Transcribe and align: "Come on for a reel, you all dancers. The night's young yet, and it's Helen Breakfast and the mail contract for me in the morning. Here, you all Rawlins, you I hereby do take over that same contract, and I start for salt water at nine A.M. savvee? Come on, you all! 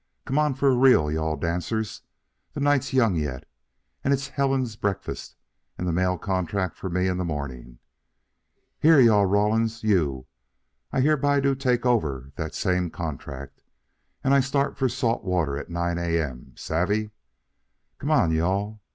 "Come 0.25 0.39
on 0.39 0.55
for 0.55 0.69
a 0.69 0.75
reel, 0.75 1.11
you 1.11 1.19
all 1.19 1.35
dancers. 1.37 2.01
The 2.53 2.59
night's 2.59 2.91
young 2.91 3.13
yet, 3.15 3.47
and 4.03 4.11
it's 4.11 4.29
Helen 4.29 4.65
Breakfast 4.81 5.35
and 5.77 5.87
the 5.87 5.91
mail 5.91 6.17
contract 6.17 6.75
for 6.75 6.89
me 6.89 7.05
in 7.07 7.17
the 7.17 7.23
morning. 7.23 7.77
Here, 8.79 8.99
you 8.99 9.13
all 9.13 9.27
Rawlins, 9.27 9.83
you 9.83 10.25
I 10.91 11.01
hereby 11.01 11.39
do 11.39 11.53
take 11.53 11.85
over 11.85 12.31
that 12.35 12.55
same 12.55 12.89
contract, 12.89 13.61
and 14.23 14.33
I 14.33 14.39
start 14.39 14.75
for 14.75 14.89
salt 14.89 15.23
water 15.23 15.55
at 15.55 15.69
nine 15.69 15.99
A.M. 15.99 16.53
savvee? 16.55 17.11
Come 17.99 18.09
on, 18.09 18.31
you 18.31 18.43
all! 18.43 18.81